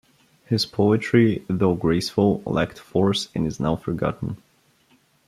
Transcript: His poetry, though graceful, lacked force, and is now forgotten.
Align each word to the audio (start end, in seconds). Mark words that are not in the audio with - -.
His 0.47 0.65
poetry, 0.65 1.45
though 1.47 1.75
graceful, 1.75 2.41
lacked 2.43 2.79
force, 2.79 3.29
and 3.35 3.45
is 3.45 3.59
now 3.59 3.75
forgotten. 3.75 4.41